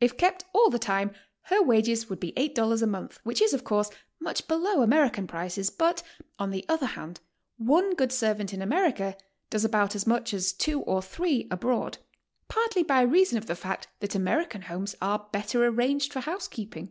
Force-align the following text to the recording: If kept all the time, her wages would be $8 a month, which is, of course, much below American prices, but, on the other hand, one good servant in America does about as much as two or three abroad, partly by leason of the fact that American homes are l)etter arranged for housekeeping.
If 0.00 0.16
kept 0.16 0.44
all 0.52 0.68
the 0.68 0.80
time, 0.80 1.12
her 1.42 1.62
wages 1.62 2.10
would 2.10 2.18
be 2.18 2.32
$8 2.32 2.82
a 2.82 2.86
month, 2.88 3.20
which 3.22 3.40
is, 3.40 3.54
of 3.54 3.62
course, 3.62 3.88
much 4.18 4.48
below 4.48 4.82
American 4.82 5.28
prices, 5.28 5.70
but, 5.70 6.02
on 6.40 6.50
the 6.50 6.64
other 6.68 6.86
hand, 6.86 7.20
one 7.56 7.94
good 7.94 8.10
servant 8.10 8.52
in 8.52 8.62
America 8.62 9.16
does 9.48 9.64
about 9.64 9.94
as 9.94 10.08
much 10.08 10.34
as 10.34 10.52
two 10.52 10.80
or 10.80 11.00
three 11.00 11.46
abroad, 11.52 11.98
partly 12.48 12.82
by 12.82 13.04
leason 13.04 13.38
of 13.38 13.46
the 13.46 13.54
fact 13.54 13.86
that 14.00 14.16
American 14.16 14.62
homes 14.62 14.96
are 15.00 15.28
l)etter 15.32 15.60
arranged 15.64 16.12
for 16.12 16.18
housekeeping. 16.18 16.90